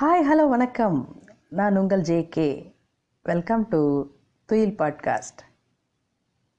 [0.00, 1.22] Hi hello வணக்கம்.
[1.48, 2.74] நான் உங்கள் J K
[3.22, 4.06] welcome to
[4.44, 5.40] Thuyil podcast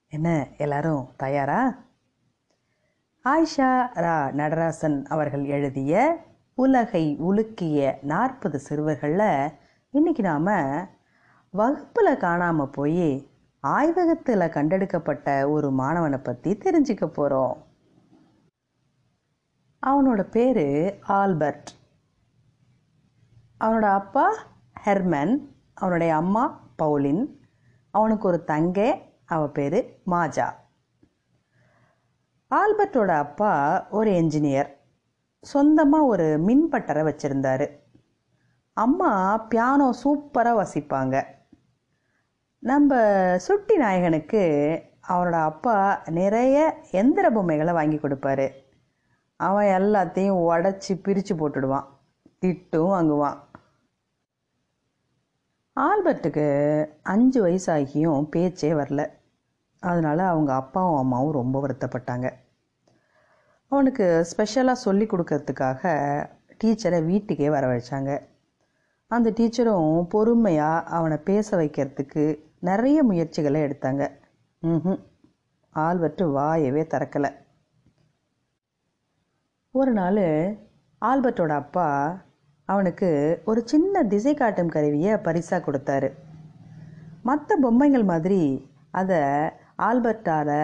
[0.08, 1.78] என்ன எல்லாரும் தயாரா?
[3.26, 6.24] ஆயிஷா ரா நடராசன் அவர்கள் எழுதிய
[6.54, 9.52] உலகை உலுக்கிய நாற்பது சிறுவர்களில்
[9.90, 10.52] இன்னைக்கு நாம்
[11.50, 17.58] வகுப்பில் காணாமல் போய் ஆய்வகத்தில் கண்டெடுக்கப்பட்ட ஒரு மாணவனை பற்றி தெரிஞ்சுக்க போகிறோம்
[19.84, 21.79] அவனோட பேர் ஆல்பர்ட்.
[23.60, 24.36] அவனோட அப்பா
[24.86, 25.34] ஹெர்மன்
[25.74, 27.24] அவனுடைய அம்மா பவுலின்
[27.92, 30.48] அவனுக்கு ஒரு தங்கை அவ பேர் மாஜா.
[32.52, 33.52] ஆல்பர்ட்டோட அப்பா
[33.90, 34.70] ஒரு என்ஜினியர்
[35.42, 37.68] சொந்தமாக ஒரு மின்பட்டரை வச்சுருந்தாரு.
[38.74, 41.24] அம்மா பியானோ சூப்பராக வசிப்பாங்க.
[42.60, 43.02] நம்ம
[43.38, 44.44] சுட்டி நாயகனுக்கு
[45.08, 48.48] அவனோட அப்பா நிறைய எந்திர பொம்மைகளை வாங்கி கொடுப்பாரு.
[49.36, 51.86] அவன் எல்லாத்தையும் உடச்சி பிரித்து போட்டுடுவான்.
[52.42, 53.38] திட்டும் வாங்குவான்.
[55.86, 56.46] ஆல்பர்ட்டுக்கு
[57.04, 59.02] அஞ்சு வயசாகியும் பேச்சே வரல.
[59.84, 62.28] அதனால் அவங்க அப்பாவும் அம்மாவும் ரொம்ப வருத்தப்பட்டாங்க.
[63.72, 65.92] அவனுக்கு ஸ்பெஷலாக சொல்லி கொடுக்கறதுக்காக
[66.64, 68.12] டீச்சரை வீட்டுக்கே வரவழைச்சாங்க
[69.12, 72.24] அந்த டீச்சரும் பொறுமையாக அவனை பேச வைக்கிறதுக்கு
[72.60, 74.04] நிறைய முயற்சிகளை எடுத்தாங்க.
[74.64, 75.00] ம்
[75.76, 77.32] ஆல்பர்ட்டு வாயவே திறக்கலை.
[79.76, 80.24] ஒரு நாள்
[81.02, 81.88] ஆல்பர்ட்டோட அப்பா
[82.72, 83.10] அவனுக்கு
[83.50, 86.10] ஒரு சின்ன திசை காட்டும் கருவியை பரிசாக கொடுத்தாரு.
[87.28, 88.42] மற்ற பொம்மைகள் மாதிரி
[89.00, 89.22] அதை
[89.88, 90.58] ஆல்பர்ட்டால்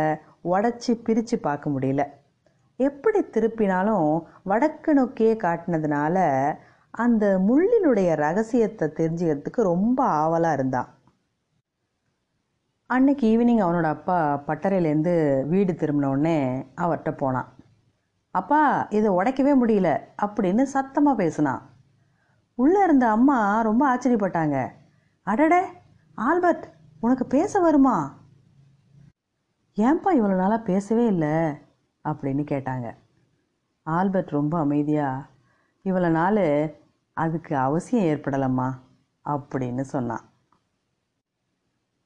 [0.53, 2.03] உடச்சி பிரித்து பார்க்க முடியல.
[2.79, 4.09] எப்படி திருப்பினாலும்
[4.51, 6.17] வடக்கு நோக்கியே காட்டினதுனால
[6.93, 10.89] அந்த முள்ளினுடைய ரகசியத்தை தெரிஞ்சுக்கிறதுக்கு ரொம்ப ஆவலாக இருந்தான்
[12.89, 14.17] அன்னைக்கு ஈவினிங் அவனோட அப்பா
[14.47, 15.13] பட்டறையிலேருந்து
[15.51, 16.35] வீடு திரும்பினோடனே
[16.81, 17.47] அவர்கிட்ட போனான்.
[18.35, 18.59] அப்பா
[18.97, 19.89] இதை உடைக்கவே முடியல
[20.25, 21.63] அப்படின்னு சத்தமாக பேசினான்.
[22.55, 24.71] உள்ளே இருந்த அம்மா ரொம்ப ஆச்சரியப்பட்டாங்க.
[25.23, 25.61] அடடே
[26.15, 26.65] ஆல்பர்ட்
[26.99, 27.97] உனக்கு பேச வருமா?
[29.75, 31.33] ஏன்பா இவ்வளோ நாளாக பேசவே இல்லை?
[32.03, 32.87] அப்படின்னு கேட்டாங்க.
[33.83, 35.25] ஆல்பர்ட் ரொம்ப அமைதியாக
[35.83, 36.43] இவ்வளோ நாள்
[37.13, 38.69] அதுக்கு அவசியம் ஏற்படலம்மா
[39.25, 40.25] அப்படின்னு சொன்னான்.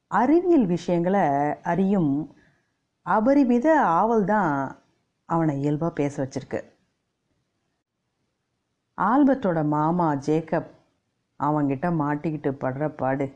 [0.06, 1.24] அறிவியல் விஷயங்களை
[1.62, 2.36] அறியும்
[3.06, 4.76] அபரிமித ஆவல் தான்
[5.24, 6.60] அவனை இயல்பாக பேச வச்சிருக்கு.
[9.08, 10.70] ஆல்பர்ட்டோட மாமா ஜேக்கப்
[11.40, 13.26] அவங்கிட்ட மாட்டிக்கிட்டு படுற பாடு.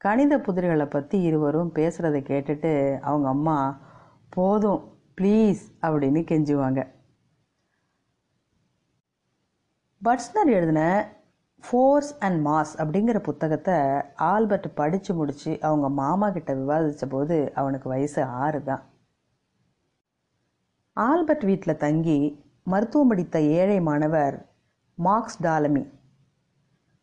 [0.00, 3.56] கணித புதிர்களை பற்றி இருவரும் பேசுகிறத கேட்டுட்டு அவங்க அம்மா
[4.28, 4.82] போதும்
[5.18, 6.80] ப்ளீஸ் அப்படின்னு கெஞ்சுவாங்க.
[10.02, 10.82] பட்ஸ்னர் எழுதின
[11.64, 13.78] ஃபோர்ஸ் அண்ட் மாஸ் அப்படிங்கிற புத்தகத்தை
[14.32, 18.82] ஆல்பர்ட் படித்து முடித்து அவங்க மாமா கிட்ட விவாதித்த போது அவனுக்கு வயசு ஆறு தான்.
[20.96, 22.20] ஆல்பர்ட் வீட்டில் தங்கி
[22.62, 24.36] மருத்துவம் படித்த ஏழை மாணவர்
[25.00, 25.90] மார்க்ஸ் டாலமி.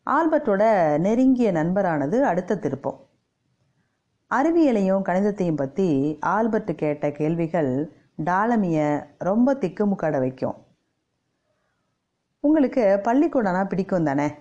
[0.06, 3.08] ஆல்பர்ட்டோட நெருங்கிய நண்பரானது அடுத்த திருப்பம்.
[4.34, 7.92] அறிவியலையும் கணிதத்தையும் பற்றி ஆல்பர்ட் கேட்ட கேள்விகள்
[8.24, 10.54] டாலமியை ரொம்ப திக்குமுக்காட வைக்கும்.
[12.40, 14.34] உங்களுக்கு பள்ளிக்கூடம்னா பிடிக்கும் தானே?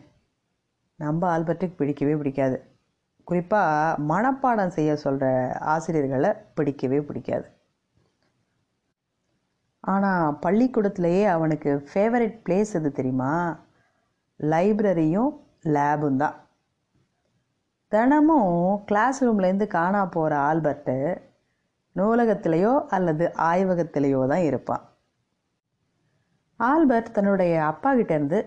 [0.95, 2.63] நம்ம ஆல்பர்ட்டுக்கு பிடிக்கவே பிடிக்காது.
[3.23, 7.56] குறிப்பாக மனப்பாடம் செய்ய சொல்கிற ஆசிரியர்களை பிடிக்கவே பிடிக்காது.
[9.83, 13.31] ஆனால் பள்ளிக்கூடத்துலேயே அவனுக்கு ஃபேவரட் பிளேஸ் எது தெரியுமா?
[14.39, 15.31] லைப்ரரியும்
[15.75, 16.35] லேபும் தான்.
[17.91, 20.97] தினமும் கிளாஸ் ரூம்லேருந்து காணா போகிற ஆல்பர்ட்டு
[21.95, 24.83] நூலகத்திலேயோ அல்லது ஆய்வகத்திலேயோ தான் இருப்பான்.
[26.59, 28.39] ஆல்பர்ட் தன்னுடைய அப்பா கிட்டேருந்து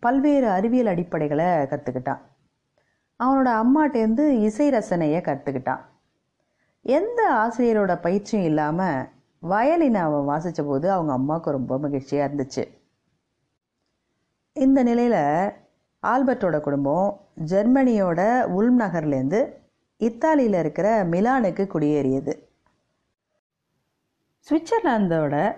[0.00, 2.22] பல்வேறு அறிவியல் அடிப்படைகளை கற்றுக்கிட்டான்
[3.20, 5.84] அவனோட அம்மாட்டேருந்து இசை ரசனையை கற்றுக்கிட்டான்
[6.84, 9.00] எந்த ஆசிரியரோட பயிற்சியும் இல்லாமல்
[9.42, 12.68] வயலினை அவன் வாசித்த போது அவங்க அம்மாவுக்கு ரொம்ப மகிழ்ச்சியாக இருந்துச்சு.
[14.52, 15.52] இந்த நிலையில்
[16.02, 18.20] ஆல்பர்ட்டோட குடும்பம் ஜெர்மனியோட
[18.58, 19.52] உல்ம் நகர்லேருந்து
[19.96, 22.32] இத்தாலியில் இருக்கிற மிலானுக்கு குடியேறியது.
[24.50, 25.54] சுவிட்சர்லாந்தோட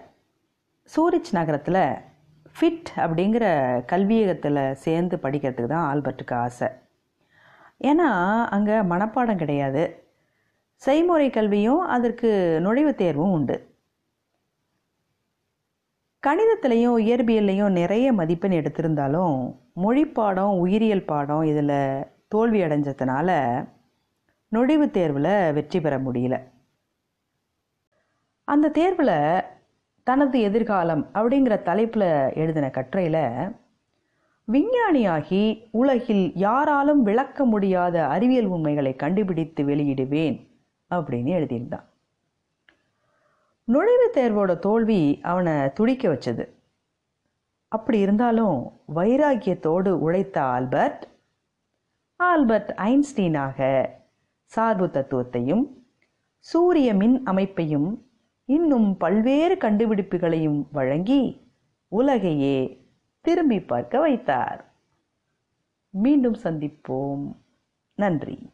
[0.96, 2.08] சூரிச் நகரத்தில்
[2.60, 3.44] ஃபிட் அப்படிங்கிற
[3.92, 6.68] கல்வியகத்தில் சேர்ந்து படிக்கிறதுக்கு தான் ஆல்பர்ட்டுக்கு ஆசை.
[7.80, 10.04] ஏன்னா அங்கே மனப்பாடம் கிடையாது.
[10.74, 13.69] செய்முறை கல்வியும் அதற்கு நுழைவுத் தேர்வும் உண்டு.
[16.26, 23.28] கணிதத்துலேயும் இயற்பியல்லையும் நிறைய மதிப்பெண் எடுத்திருந்தாலும் மொழி பாடம் உயிரியல் பாடம் இதில் தோல்வி அடைஞ்சதுனால
[24.52, 26.42] நுழைவுத் தேர்வில் வெற்றி பெற முடியல.
[28.44, 29.44] அந்த தேர்வில்
[30.02, 33.22] தனது எதிர்காலம் அப்படிங்கிற தலைப்பில் எழுதின கட்டுரையில்
[34.52, 40.38] விஞ்ஞானியாகி உலகில் யாராலும் விளக்க முடியாத அறிவியல் உண்மைகளை கண்டுபிடித்து வெளியிடுவேன்
[40.90, 41.88] அப்படின்னு எழுதியிருந்தான்.
[43.72, 46.48] நுழைவுத் தேர்வோட தோல்வி அவனை துடிக்க வச்சது.
[47.68, 51.08] அப்படி இருந்தாலும் வைராக்கியத்தோடு உழைத்த ஆல்பர்ட்
[52.16, 53.88] ஆல்பர்ட் ஐன்ஸ்டீனாக
[54.44, 55.62] சார்பு தத்துவத்தையும்
[56.38, 58.06] சூரிய மின் அமைப்பையும்
[58.44, 61.50] இன்னும் பல்வேறு கண்டுபிடிப்புகளையும் வழங்கி
[61.88, 62.86] உலகையே
[63.20, 64.74] திரும்பி பார்க்க வைத்தார்.
[65.90, 67.36] மீண்டும் சந்திப்போம்.
[67.94, 68.50] நன்றி.